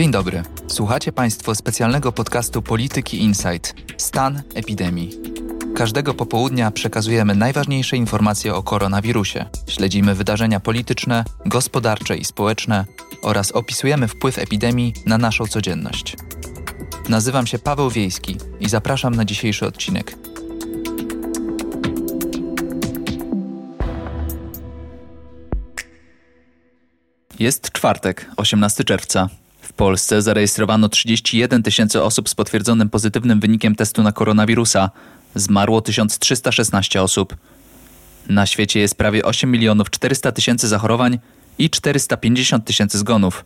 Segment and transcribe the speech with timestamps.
[0.00, 0.42] Dzień dobry.
[0.66, 5.10] Słuchacie Państwo specjalnego podcastu Polityki Insight Stan epidemii.
[5.76, 9.44] Każdego popołudnia przekazujemy najważniejsze informacje o koronawirusie.
[9.68, 12.84] Śledzimy wydarzenia polityczne, gospodarcze i społeczne
[13.22, 16.16] oraz opisujemy wpływ epidemii na naszą codzienność.
[17.08, 20.16] Nazywam się Paweł Wiejski i zapraszam na dzisiejszy odcinek.
[27.38, 29.28] Jest czwartek, 18 czerwca.
[29.60, 34.90] W Polsce zarejestrowano 31 tysięcy osób z potwierdzonym pozytywnym wynikiem testu na koronawirusa.
[35.34, 37.36] Zmarło 1316 osób.
[38.28, 41.18] Na świecie jest prawie 8 milionów 400 tysięcy zachorowań
[41.58, 43.44] i 450 tysięcy zgonów.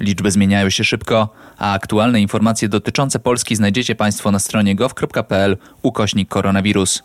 [0.00, 6.28] Liczby zmieniają się szybko, a aktualne informacje dotyczące Polski znajdziecie Państwo na stronie gov.pl ukośnik
[6.28, 7.02] koronawirus.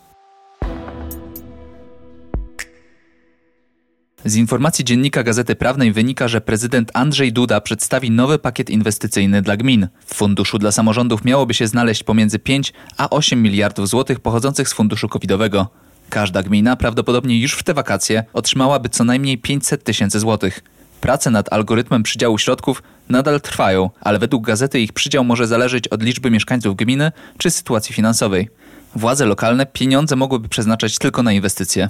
[4.26, 9.56] Z informacji dziennika Gazety Prawnej wynika, że prezydent Andrzej Duda przedstawi nowy pakiet inwestycyjny dla
[9.56, 9.88] gmin.
[10.06, 14.72] W funduszu dla samorządów miałoby się znaleźć pomiędzy 5 a 8 miliardów złotych pochodzących z
[14.72, 15.68] funduszu covidowego.
[16.10, 20.60] Każda gmina prawdopodobnie już w te wakacje otrzymałaby co najmniej 500 tysięcy złotych.
[21.00, 26.02] Prace nad algorytmem przydziału środków nadal trwają, ale według gazety ich przydział może zależeć od
[26.02, 28.48] liczby mieszkańców gminy czy sytuacji finansowej.
[28.96, 31.88] Władze lokalne pieniądze mogłyby przeznaczać tylko na inwestycje.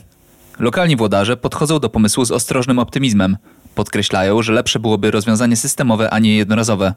[0.59, 3.37] Lokalni włodarze podchodzą do pomysłu z ostrożnym optymizmem.
[3.75, 6.95] Podkreślają, że lepsze byłoby rozwiązanie systemowe, a nie jednorazowe.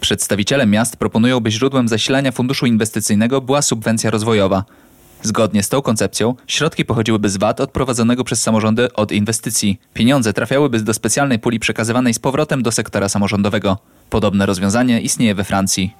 [0.00, 4.64] Przedstawiciele miast proponują, by źródłem zasilania funduszu inwestycyjnego była subwencja rozwojowa.
[5.22, 9.80] Zgodnie z tą koncepcją, środki pochodziłyby z VAT odprowadzonego przez samorządy od inwestycji.
[9.94, 13.78] Pieniądze trafiałyby do specjalnej puli przekazywanej z powrotem do sektora samorządowego.
[14.10, 15.94] Podobne rozwiązanie istnieje we Francji.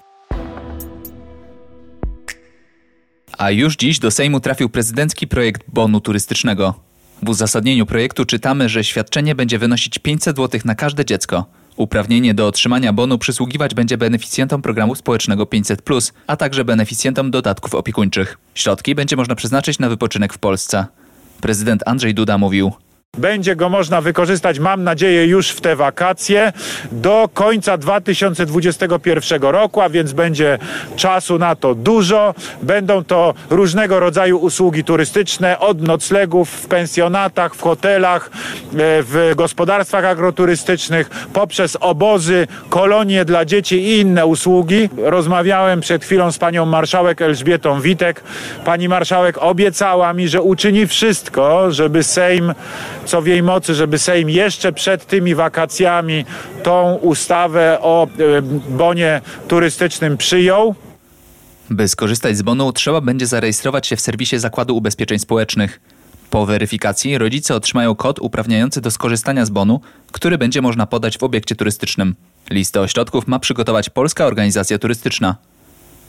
[3.39, 6.92] A już dziś do Sejmu trafił prezydencki projekt bonu turystycznego.
[7.23, 11.45] W uzasadnieniu projektu czytamy, że świadczenie będzie wynosić 500 zł na każde dziecko.
[11.77, 15.83] Uprawnienie do otrzymania bonu przysługiwać będzie beneficjentom programu społecznego 500,
[16.27, 18.39] a także beneficjentom dodatków opiekuńczych.
[18.55, 20.87] Środki będzie można przeznaczyć na wypoczynek w Polsce.
[21.41, 22.73] Prezydent Andrzej Duda mówił:
[23.19, 26.53] będzie go można wykorzystać, mam nadzieję, już w te wakacje
[26.93, 30.59] do końca 2021 roku, a więc będzie
[30.97, 32.35] czasu na to dużo.
[32.63, 38.33] Będą to różnego rodzaju usługi turystyczne, od noclegów w pensjonatach, w hotelach, e,
[39.03, 44.89] w gospodarstwach agroturystycznych, poprzez obozy, kolonie dla dzieci i inne usługi.
[44.97, 48.23] Rozmawiałem przed chwilą z panią marszałek Elżbietą Witek.
[48.65, 52.55] Pani marszałek obiecała mi, że uczyni wszystko, żeby Sejm
[53.05, 56.25] co w jej mocy, żeby Sejm jeszcze przed tymi wakacjami
[56.63, 60.75] tą ustawę o e, bonie turystycznym przyjął.
[61.71, 65.81] By skorzystać z bonu, trzeba będzie zarejestrować się w serwisie Zakładu Ubezpieczeń Społecznych.
[66.31, 69.81] Po weryfikacji rodzice otrzymają kod uprawniający do skorzystania z bonu,
[70.13, 72.15] który będzie można podać w obiekcie turystycznym.
[72.51, 75.37] Listę ośrodków ma przygotować Polska Organizacja Turystyczna.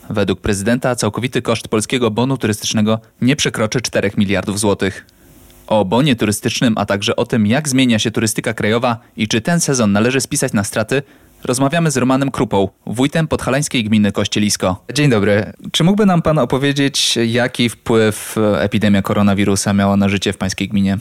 [0.10, 5.06] Według prezydenta całkowity koszt polskiego bonu turystycznego nie przekroczy 4 miliardów złotych.
[5.68, 9.60] O bonie turystycznym, a także o tym, jak zmienia się turystyka krajowa i czy ten
[9.60, 11.02] sezon należy spisać na straty,
[11.44, 14.86] rozmawiamy z Romanem Krupą, wójtem podhalańskiej gminy Kościelisko.
[14.94, 15.54] Dzień dobry.
[15.72, 20.98] Czy mógłby nam pan opowiedzieć, jaki wpływ epidemia koronawirusa miała na życie w pańskiej gminie?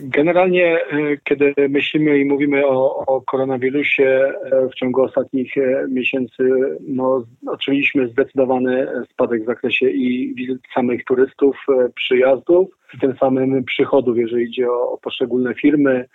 [0.00, 6.42] Generalnie, e, kiedy myślimy i mówimy o, o koronawirusie e, w ciągu ostatnich e, miesięcy,
[6.80, 11.56] no, odczuliśmy zdecydowany spadek w zakresie i wizyt samych turystów,
[11.94, 12.68] przyjazdów,
[13.00, 16.08] tym samym przychodów, jeżeli idzie o, o poszczególne firmy,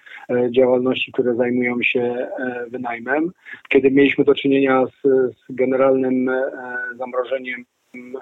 [0.52, 2.28] działalności, które zajmują się
[2.72, 3.32] wynajmem.
[3.70, 6.32] Kiedy mieliśmy do czynienia z, z generalnym
[6.98, 7.66] zamrożeniem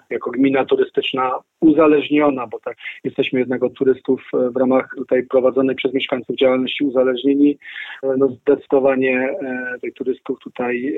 [0.09, 5.75] jako gmina turystyczna uzależniona, bo tak jesteśmy jednak od turystów e, w ramach tutaj prowadzonej
[5.75, 7.57] przez mieszkańców działalności uzależnieni.
[8.03, 10.97] E, no zdecydowanie e, tych turystów tutaj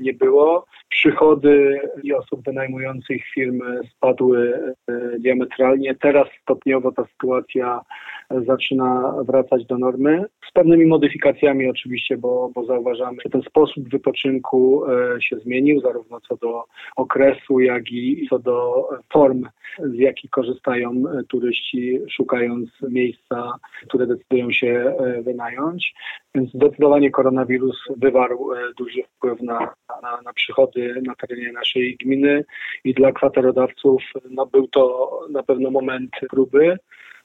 [0.00, 0.66] nie było.
[0.88, 4.60] Przychody i osób wynajmujących firmy spadły
[5.18, 5.94] diametralnie.
[5.94, 7.80] Teraz stopniowo ta sytuacja
[8.46, 10.24] zaczyna wracać do normy.
[10.48, 14.82] Z pewnymi modyfikacjami oczywiście, bo, bo zauważamy, że ten sposób wypoczynku
[15.20, 16.64] się zmienił, zarówno co do
[16.96, 19.42] okresu, jak i co do form
[19.78, 23.52] z jakich korzystają e, turyści, szukając miejsca,
[23.88, 25.94] które decydują się e, wynająć.
[26.34, 29.58] Więc zdecydowanie koronawirus wywarł e, duży wpływ na,
[30.02, 32.44] na, na przychody na terenie naszej gminy
[32.84, 36.76] i dla kwaterodawców no, był to na pewno moment próby.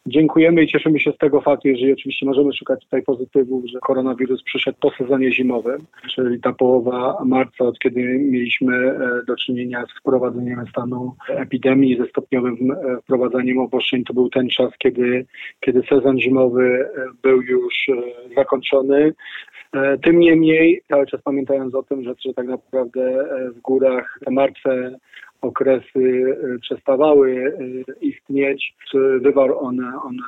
[0.07, 4.44] Dziękujemy i cieszymy się z tego faktu, jeżeli oczywiście możemy szukać tutaj pozytywów, że koronawirus
[4.44, 5.77] przyszedł po sezonie zimowym,
[6.15, 12.05] czyli ta połowa marca, od kiedy mieliśmy e, do czynienia z wprowadzeniem stanu epidemii, ze
[12.05, 15.25] stopniowym e, wprowadzaniem obostrzeń, to był ten czas, kiedy,
[15.59, 17.73] kiedy sezon zimowy e, był już
[18.35, 19.13] zakończony.
[20.03, 25.00] Tym niemniej, cały czas pamiętając o tym, że, że tak naprawdę w górach te martwe
[25.43, 27.55] okresy e, przestawały
[27.89, 28.75] e, istnieć,
[29.21, 30.23] wywarł one, one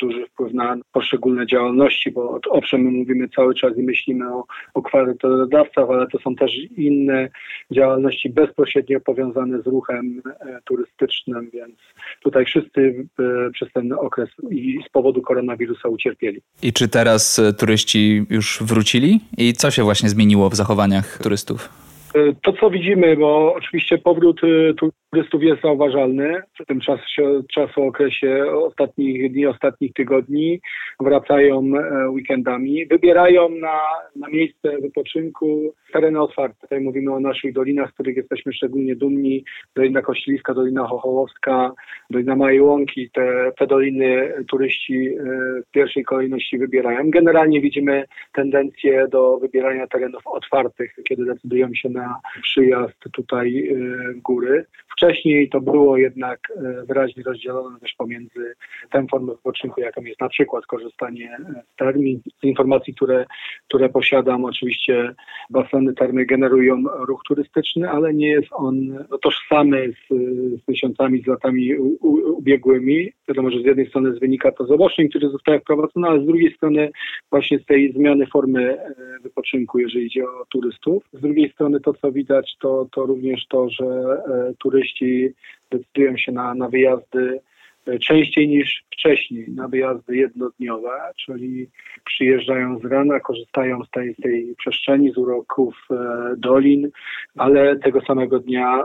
[0.00, 4.44] duży wpływ na poszczególne działalności, bo owszem, my mówimy cały czas i myślimy o,
[4.74, 7.28] o kwarytodawcach, ale to są też inne
[7.70, 11.74] działalności bezpośrednio powiązane z ruchem e, turystycznym, więc
[12.22, 13.06] tutaj wszyscy
[13.52, 16.40] przez ten okres i z powodu koronawirusa ucierpieli.
[16.62, 19.20] I czy teraz turyści już wrócili?
[19.38, 21.89] I co się właśnie zmieniło w zachowaniach turystów?
[22.14, 26.80] E, to, co widzimy, bo oczywiście powrót e, turystów jest zauważalny w tym
[27.54, 30.60] czasu okresie ostatnich dni, ostatnich tygodni.
[31.00, 33.80] Wracają e, weekendami, wybierają na,
[34.16, 36.60] na miejsce wypoczynku tereny otwarte.
[36.60, 39.44] Tutaj mówimy o naszych dolinach, z których jesteśmy szczególnie dumni.
[39.76, 41.72] Dolina Kościeliska, Dolina Chochołowska,
[42.10, 43.10] Dolina Małej Łąki.
[43.10, 45.10] Te, te doliny turyści
[45.66, 47.10] w pierwszej kolejności wybierają.
[47.10, 54.14] Generalnie widzimy tendencję do wybierania terenów otwartych, kiedy decydują się na na przyjazd tutaj y,
[54.14, 54.66] góry.
[54.92, 58.54] Wcześniej to było jednak y, wyraźnie rozdzielone też pomiędzy
[58.90, 61.36] tę formę wypoczynku, jaką jest na przykład korzystanie
[61.72, 63.26] z termin, z informacji, które,
[63.68, 64.44] które posiadam.
[64.44, 65.14] Oczywiście
[65.50, 70.14] baseny termy generują ruch turystyczny, ale nie jest on tożsamy z,
[70.64, 73.12] z miesiącami, z latami u, u, ubiegłymi.
[73.30, 76.54] Wiadomo, że z jednej strony wynika to z obostrzeń, które zostały wprowadzone, ale z drugiej
[76.54, 76.90] strony
[77.30, 81.04] właśnie z tej zmiany formy y, wypoczynku, jeżeli idzie o turystów.
[81.12, 85.28] Z drugiej strony to to, co widać, to, to również to, że e, turyści
[85.70, 87.40] decydują się na, na wyjazdy
[87.86, 91.68] e, częściej niż wcześniej, na wyjazdy jednodniowe, czyli
[92.04, 95.96] przyjeżdżają z rana, korzystają z tej, tej przestrzeni, z uroków e,
[96.36, 96.90] dolin,
[97.36, 98.84] ale tego samego dnia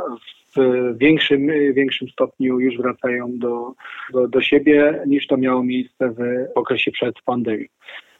[0.55, 3.73] w większym, większym stopniu już wracają do,
[4.13, 7.65] do, do siebie niż to miało miejsce w okresie przed pandemią.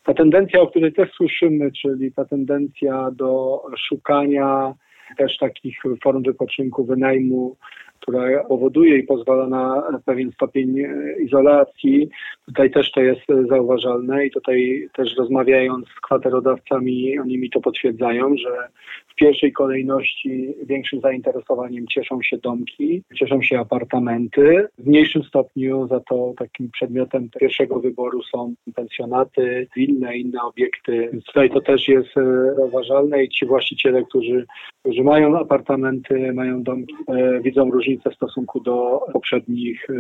[0.04, 4.74] Ta tendencja, o której też słyszymy, czyli ta tendencja do szukania
[5.18, 7.58] też takich form wypoczynku, wynajmu
[8.06, 10.76] która powoduje i pozwala na pewien stopień
[11.20, 12.10] izolacji.
[12.46, 18.38] Tutaj też to jest zauważalne i tutaj też rozmawiając z kwaterodawcami, oni mi to potwierdzają,
[18.38, 18.68] że
[19.08, 24.68] w pierwszej kolejności większym zainteresowaniem cieszą się domki, cieszą się apartamenty.
[24.78, 31.10] W mniejszym stopniu za to takim przedmiotem pierwszego wyboru są pensjonaty, inne, inne obiekty.
[31.12, 34.46] Więc tutaj to też jest e, zauważalne i ci właściciele, którzy,
[34.82, 39.94] którzy mają apartamenty, mają domki, e, widzą różnicę w stosunku do poprzednich e,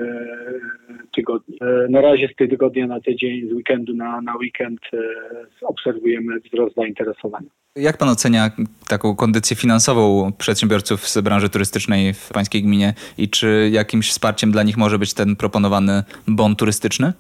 [1.16, 1.58] tygodni.
[1.62, 4.98] E, na razie z tygodnia na tydzień, z weekendu na, na weekend e,
[5.62, 7.50] obserwujemy wzrost zainteresowania.
[7.76, 8.52] Jak pan ocenia
[8.88, 14.64] taką kondycję finansową przedsiębiorców z branży turystycznej w pańskiej gminie i czy jakimś wsparciem dla
[14.64, 17.14] nich może być ten proponowany bon turystyczny?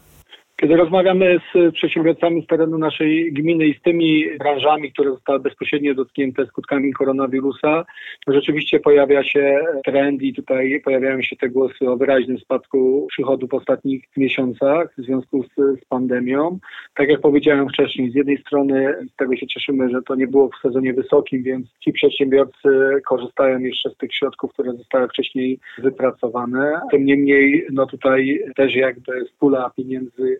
[0.57, 5.95] Kiedy rozmawiamy z przedsiębiorcami z terenu naszej gminy i z tymi branżami, które zostały bezpośrednio
[5.95, 7.85] dotknięte skutkami koronawirusa,
[8.27, 13.53] rzeczywiście pojawia się trend i tutaj pojawiają się te głosy o wyraźnym spadku przychodów w
[13.53, 16.59] ostatnich miesiącach w związku z, z pandemią.
[16.95, 20.49] Tak jak powiedziałem wcześniej, z jednej strony z tego się cieszymy, że to nie było
[20.49, 22.69] w sezonie wysokim, więc ci przedsiębiorcy
[23.05, 26.79] korzystają jeszcze z tych środków, które zostały wcześniej wypracowane.
[26.91, 30.39] Tym niemniej, no tutaj też jakby pula pieniędzy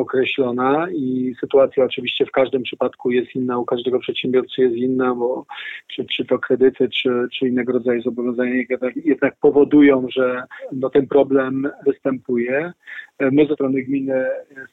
[0.00, 5.44] określona i sytuacja oczywiście w każdym przypadku jest inna, u każdego przedsiębiorcy jest inna, bo
[5.88, 8.54] czy, czy to kredyty, czy, czy innego rodzaju zobowiązania
[9.04, 10.42] jednak, powodują, że
[10.72, 12.72] no, ten problem występuje.
[13.20, 14.24] My ze strony gminy,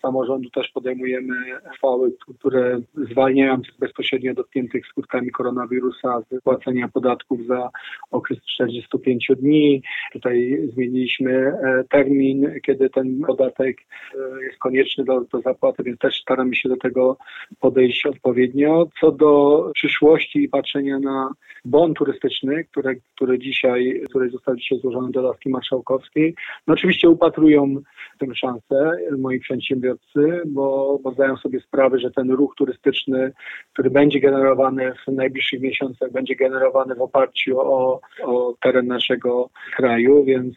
[0.01, 1.35] samorządu też podejmujemy
[1.73, 2.81] uchwały, które
[3.11, 7.69] zwalniają bezpośrednio dotkniętych skutkami koronawirusa z płacenia podatków za
[8.11, 9.81] okres 45 dni.
[10.13, 16.55] Tutaj zmieniliśmy e, termin, kiedy ten podatek e, jest konieczny do, zapłaty, więc też staramy
[16.55, 17.17] się do tego
[17.59, 18.87] podejść odpowiednio.
[18.99, 21.33] Co do przyszłości i patrzenia na
[21.65, 26.35] bon turystyczny, które, które dzisiaj, który został dzisiaj złożony do Laski Marszałkowskiej,
[26.67, 27.75] no oczywiście upatrują
[28.19, 33.31] tę szansę moi przedsiębiorcy, bo, bo zdają sobie sprawę, że ten ruch turystyczny,
[33.73, 40.23] który będzie generowany w najbliższych miesiącach, będzie generowany w oparciu o, o teren naszego kraju,
[40.23, 40.55] więc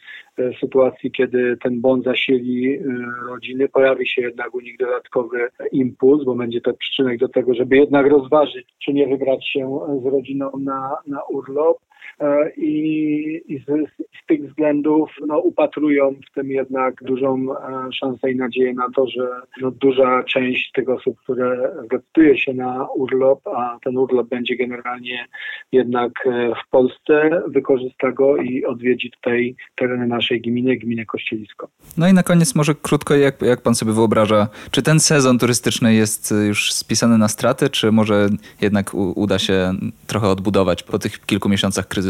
[0.60, 2.82] sytuacji, kiedy ten bon zasili y,
[3.28, 7.76] rodziny, pojawi się jednak u nich dodatkowy impuls, bo będzie to przyczynek do tego, żeby
[7.76, 11.78] jednak rozważyć, czy nie wybrać się z rodziną na, na urlop.
[12.20, 13.64] E, I, i z,
[13.96, 19.06] z, tych względów no, upatrują w tym jednak dużą e, szansę i nadzieję na to,
[19.06, 19.28] że
[19.60, 25.26] no, duża część tych osób, które zdecyduje się na urlop, a ten urlop będzie generalnie
[25.72, 31.68] jednak e, w Polsce, wykorzysta go i odwiedzi tutaj tereny naszej gminy, gminy Kościelisko.
[31.98, 35.94] No i na koniec może krótko, jak, jak pan sobie wyobraża, czy ten sezon turystyczny
[35.94, 38.28] jest już spisany na straty, czy może
[38.60, 39.72] jednak u, uda się
[40.06, 42.09] trochę odbudować po tych kilku miesiącach kryzysu?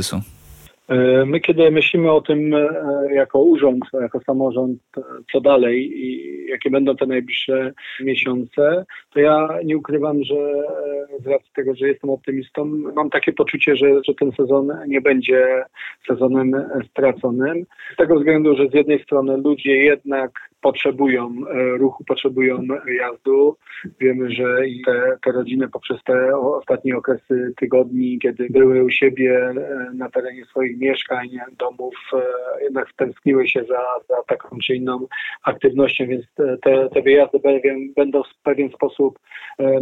[0.90, 2.68] E, my, kiedy myślimy o tym e,
[3.14, 4.78] jako urząd, jako samorząd,
[5.32, 11.26] co dalej i jakie będą te najbliższe miesiące, to ja nie ukrywam, że e, z
[11.26, 12.64] racji tego, że jestem optymistą,
[12.94, 15.64] mam takie poczucie, że, że ten sezon nie będzie
[16.08, 16.52] sezonem
[16.90, 17.66] straconym.
[17.94, 22.58] Z tego względu, że z jednej strony ludzie jednak potrzebują e, ruchu, potrzebują
[22.98, 23.56] jazdu.
[24.00, 29.54] Wiemy, że te, te rodziny poprzez te ostatnie okresy tygodni, kiedy były u siebie e,
[29.94, 35.06] na terenie swoich mieszkań, domów, e, jednak stęskniły się za, za taką czy inną
[35.44, 36.24] aktywnością, więc
[36.62, 37.38] te, te wyjazdy
[37.96, 39.18] będą w pewien sposób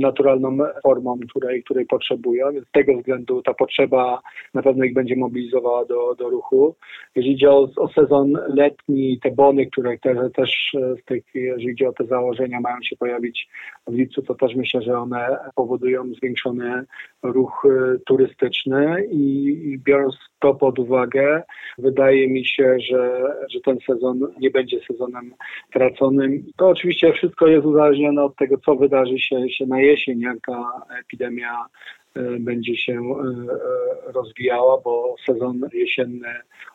[0.00, 2.52] naturalną formą, której, której potrzebują.
[2.52, 4.20] Więc z tego względu ta potrzeba
[4.54, 6.74] na pewno ich będzie mobilizowała do, do ruchu.
[7.14, 11.86] Jeżeli chodzi o, o sezon letni, te bony, które te, też z tych, jeżeli chodzi
[11.86, 13.48] o te założenia, mają się pojawić
[13.86, 16.84] w lipcu, to też myślę, że one powodują zwiększony
[17.22, 21.42] ruch y, turystyczny i, biorąc to pod uwagę,
[21.78, 25.34] wydaje mi się, że, że ten sezon nie będzie sezonem
[25.72, 26.44] traconym.
[26.56, 30.64] To oczywiście wszystko jest uzależnione od tego, co wydarzy się, się na jesień, jaka
[31.00, 32.07] epidemia y,
[32.40, 36.28] będzie się y, rozwijała, bo sezon jesienny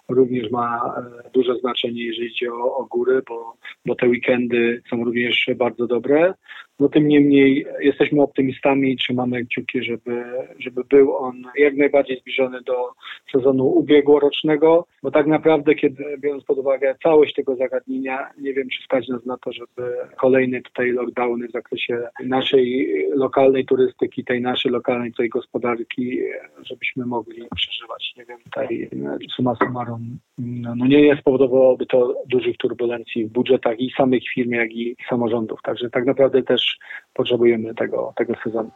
[0.09, 3.53] również ma e, duże znaczenie, jeżeli chodzi o, o góry, bo,
[3.85, 6.33] bo te weekendy są również bardzo dobre.
[6.79, 10.23] No tym niemniej jesteśmy optymistami i trzymamy kciuki, żeby,
[10.59, 12.89] żeby był on jak najbardziej zbliżony do
[13.31, 18.83] sezonu ubiegłorocznego, bo tak naprawdę, kiedy biorąc pod uwagę całość tego zagadnienia, nie wiem, czy
[18.83, 24.71] stać nas na to, żeby kolejne tutaj lockdowny w zakresie naszej lokalnej turystyki, tej naszej
[24.71, 26.19] lokalnej tutaj gospodarki,
[26.63, 28.13] żebyśmy mogli przeżywać.
[28.17, 28.89] Nie wiem, tutaj
[29.35, 34.51] suma summarum, no, no nie, nie spowodowałoby to dużych turbulencji w budżetach i samych firm,
[34.51, 35.59] jak i samorządów.
[35.63, 36.77] Także tak naprawdę też
[37.13, 38.71] potrzebujemy tego, tego sezonu.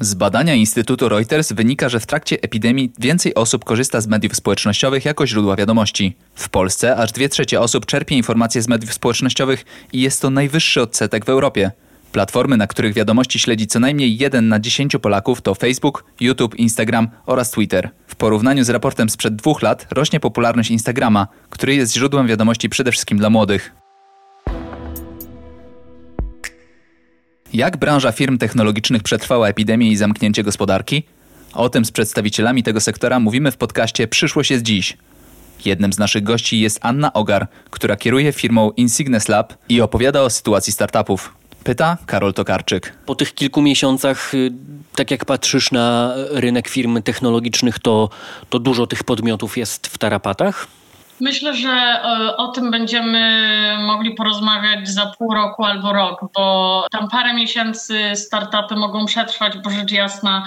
[0.00, 5.04] Z badania Instytutu Reuters wynika, że w trakcie epidemii więcej osób korzysta z mediów społecznościowych
[5.04, 6.16] jako źródła wiadomości.
[6.34, 10.82] W Polsce aż dwie trzecie osób czerpie informacje z mediów społecznościowych i jest to najwyższy
[10.82, 11.70] odsetek w Europie.
[12.12, 17.08] Platformy, na których wiadomości śledzi co najmniej jeden na 10 Polaków to Facebook, YouTube, Instagram
[17.26, 17.90] oraz Twitter.
[18.06, 22.92] W porównaniu z raportem sprzed dwóch lat rośnie popularność Instagrama, który jest źródłem wiadomości przede
[22.92, 23.72] wszystkim dla młodych.
[27.52, 31.02] Jak branża firm technologicznych przetrwała epidemię i zamknięcie gospodarki?
[31.52, 34.96] O tym z przedstawicielami tego sektora mówimy w podcaście Przyszłość jest dziś.
[35.64, 40.30] Jednym z naszych gości jest Anna Ogar, która kieruje firmą Insignes Lab i opowiada o
[40.30, 41.37] sytuacji startupów.
[41.68, 42.92] Pyta Karol Tokarczyk.
[43.06, 44.52] Po tych kilku miesiącach, y,
[44.96, 48.10] tak jak patrzysz na rynek firm technologicznych, to,
[48.50, 50.66] to dużo tych podmiotów jest w tarapatach?
[51.20, 53.48] Myślę, że e, o tym będziemy
[53.86, 59.70] mogli porozmawiać za pół roku albo rok, bo tam parę miesięcy startupy mogą przetrwać, bo
[59.70, 60.44] rzecz jasna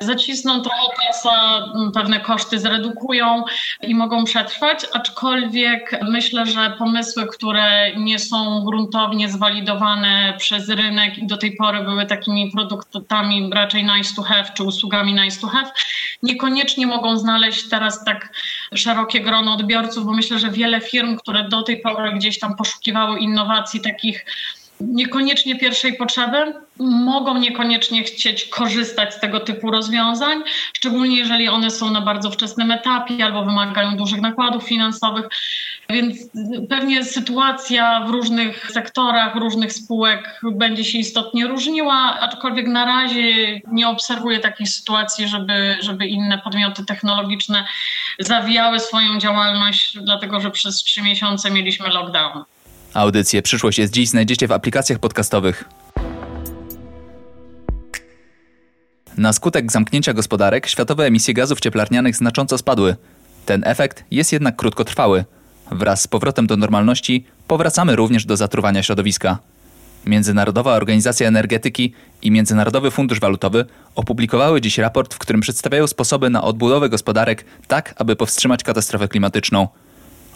[0.00, 3.44] zacisną trochę pasa, pewne koszty zredukują
[3.80, 11.26] i mogą przetrwać, aczkolwiek myślę, że pomysły, które nie są gruntownie zwalidowane przez rynek i
[11.26, 15.72] do tej pory były takimi produktami raczej nice to have czy usługami nice to have,
[16.22, 18.28] niekoniecznie mogą znaleźć teraz tak
[18.74, 23.18] szerokie grono odbiorców, bo myślę, że wiele firm, które do tej pory gdzieś tam poszukiwały
[23.18, 24.24] innowacji takich
[24.88, 31.90] niekoniecznie pierwszej potrzeby, mogą niekoniecznie chcieć korzystać z tego typu rozwiązań, szczególnie jeżeli one są
[31.90, 35.28] na bardzo wczesnym etapie albo wymagają dużych nakładów finansowych.
[35.90, 36.18] Więc
[36.68, 43.88] pewnie sytuacja w różnych sektorach, różnych spółek będzie się istotnie różniła, aczkolwiek na razie nie
[43.88, 47.64] obserwuję takiej sytuacji, żeby, żeby inne podmioty technologiczne
[48.18, 52.44] zawijały swoją działalność, dlatego że przez trzy miesiące mieliśmy lockdown.
[52.94, 55.64] Audycję Przyszłość jest dziś znajdziecie w aplikacjach podcastowych.
[59.16, 62.96] Na skutek zamknięcia gospodarek światowe emisje gazów cieplarnianych znacząco spadły.
[63.46, 65.24] Ten efekt jest jednak krótkotrwały.
[65.70, 69.38] Wraz z powrotem do normalności powracamy również do zatruwania środowiska.
[70.06, 76.42] Międzynarodowa Organizacja Energetyki i Międzynarodowy Fundusz Walutowy opublikowały dziś raport, w którym przedstawiają sposoby na
[76.42, 79.68] odbudowę gospodarek tak, aby powstrzymać katastrofę klimatyczną.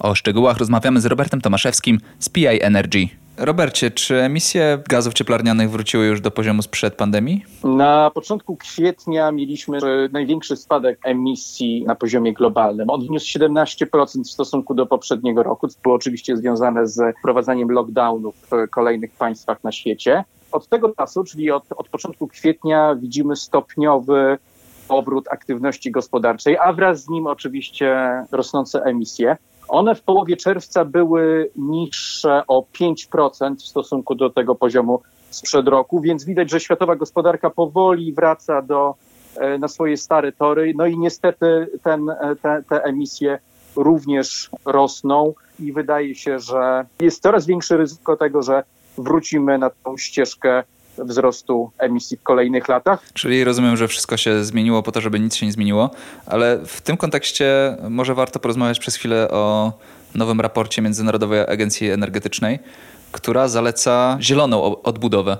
[0.00, 3.08] O szczegółach rozmawiamy z Robertem Tomaszewskim z PI Energy.
[3.36, 7.44] Robercie, czy emisje gazów cieplarnianych wróciły już do poziomu sprzed pandemii?
[7.64, 9.78] Na początku kwietnia mieliśmy
[10.12, 12.90] największy spadek emisji na poziomie globalnym.
[12.90, 15.68] On wyniósł 17% w stosunku do poprzedniego roku.
[15.68, 20.24] To było oczywiście związane z wprowadzaniem lockdownów w kolejnych państwach na świecie.
[20.52, 24.38] Od tego czasu, czyli od, od początku kwietnia, widzimy stopniowy
[24.88, 27.96] powrót aktywności gospodarczej, a wraz z nim oczywiście
[28.32, 29.36] rosnące emisje.
[29.68, 36.00] One w połowie czerwca były niższe o 5% w stosunku do tego poziomu sprzed roku,
[36.00, 38.94] więc widać, że światowa gospodarka powoli wraca do,
[39.37, 40.73] e, na swoje stare tory.
[40.76, 43.38] No i niestety ten, e, te, te emisje
[43.76, 48.62] również rosną i wydaje się, że jest coraz większe ryzyko tego, że
[48.99, 50.62] wrócimy na tą ścieżkę
[51.04, 53.00] wzrostu emisji w kolejnych latach.
[53.14, 55.90] Czyli rozumiem, że wszystko się zmieniło po to, żeby nic się nie zmieniło,
[56.26, 59.72] ale w tym kontekście może warto porozmawiać przez chwilę o
[60.14, 62.58] nowym raporcie Międzynarodowej Agencji Energetycznej,
[63.12, 65.38] która zaleca zieloną odbudowę.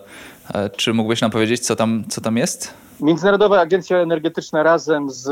[0.54, 2.75] E, czy mógłbyś nam powiedzieć, co tam, co tam jest?
[3.00, 5.28] Międzynarodowa Agencja Energetyczna razem z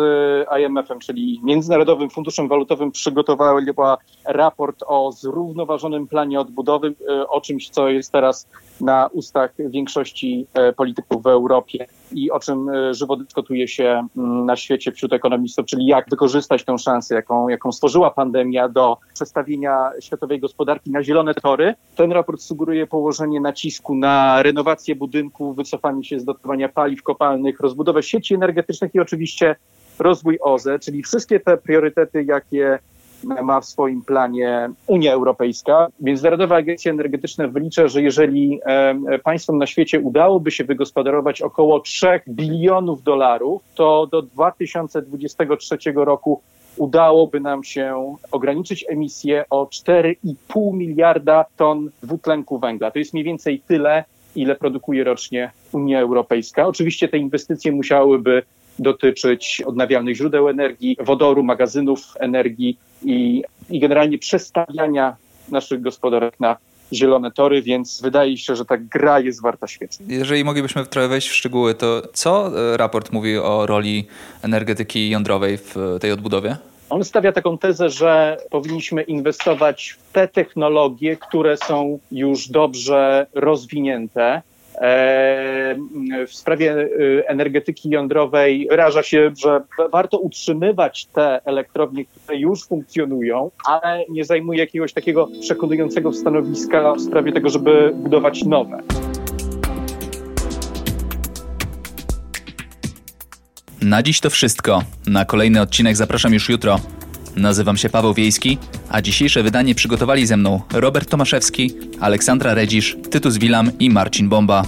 [0.60, 3.60] IMF-em, czyli Międzynarodowym Funduszem Walutowym, przygotowała
[4.24, 8.48] raport o zrównoważonym planie odbudowy, e, o czymś, co jest teraz
[8.80, 14.46] na ustach większości e, polityków w Europie i o czym e, żywo dyskutuje się mm,
[14.46, 19.90] na świecie wśród ekonomistów, czyli jak wykorzystać tę szansę, jaką, jaką stworzyła pandemia do przestawienia
[20.00, 21.74] światowej gospodarki na zielone tory.
[21.96, 28.02] Ten raport sugeruje położenie nacisku na renowację budynków, wycofanie się z dotowania paliw kopalnych, rozbudowę
[28.02, 29.56] sieci energetycznych i oczywiście
[29.98, 32.78] rozwój OZE, czyli wszystkie te priorytety, jakie
[33.42, 35.88] ma w swoim planie Unia Europejska.
[36.00, 38.60] Międzynarodowa Agencja Energetyczna wylicza, że jeżeli
[39.24, 46.40] państwom na świecie udałoby się wygospodarować około 3 bilionów dolarów, to do 2023 roku
[46.76, 52.90] udałoby nam się ograniczyć emisję o 4,5 miliarda ton dwutlenku węgla.
[52.90, 54.04] To jest mniej więcej tyle,
[54.36, 56.66] ile produkuje rocznie Unia Europejska.
[56.66, 58.42] Oczywiście te inwestycje musiałyby
[58.78, 65.16] dotyczyć odnawialnych źródeł energii, wodoru, magazynów energii i, i generalnie przestawiania
[65.50, 66.56] naszych gospodarek na
[66.92, 70.04] zielone tory, więc wydaje się, że ta gra jest warta świeczki.
[70.08, 74.06] Jeżeli moglibyśmy trochę wejść w szczegóły, to co e, raport mówi o roli
[74.42, 76.56] energetyki jądrowej w tej odbudowie?
[76.94, 84.42] On stawia taką tezę, że powinniśmy inwestować w te technologie, które są już dobrze rozwinięte,
[84.80, 85.76] E,
[86.26, 93.50] w sprawie e, energetyki jądrowej wyraża się, że warto utrzymywać te elektrownie, które już funkcjonują,
[93.66, 98.78] ale nie zajmuje jakiegoś takiego przekonującego stanowiska w sprawie tego, żeby budować nowe.
[103.84, 104.82] Na dziś to wszystko.
[105.06, 106.80] Na kolejny odcinek zapraszam już jutro.
[107.36, 108.58] Nazywam się Paweł Wiejski,
[108.90, 114.62] a dzisiejsze wydanie przygotowali ze mną Robert Tomaszewski, Aleksandra Redzisz, Tytus Wilam i Marcin Bomba.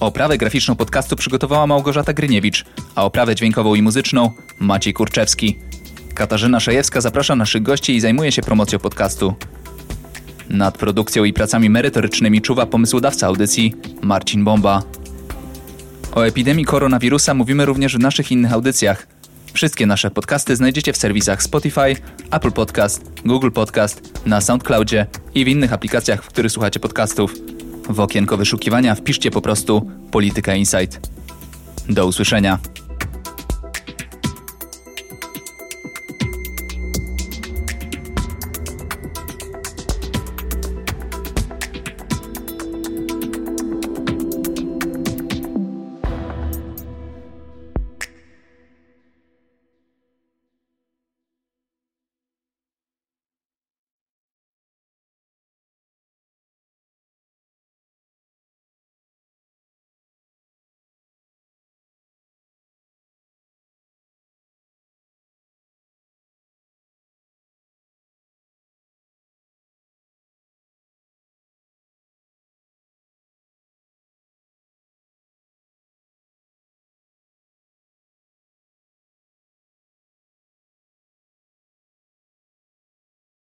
[0.00, 2.64] Oprawę graficzną podcastu przygotowała Małgorzata Gryniewicz,
[2.94, 5.58] a oprawę dźwiękową i muzyczną Maciej Kurczewski.
[6.14, 9.34] Katarzyna Szajewska zaprasza naszych gości i zajmuje się promocją podcastu.
[10.50, 14.82] Nad produkcją i pracami merytorycznymi czuwa pomysłodawca audycji Marcin Bomba.
[16.14, 19.06] O epidemii koronawirusa mówimy również w naszych innych audycjach–
[19.54, 21.96] Wszystkie nasze podcasty znajdziecie w serwisach Spotify,
[22.30, 27.34] Apple Podcast, Google Podcast, na SoundCloudzie i w innych aplikacjach, w których słuchacie podcastów.
[27.88, 31.10] W okienko wyszukiwania wpiszcie po prostu Polityka Insight.
[31.88, 32.58] Do usłyszenia.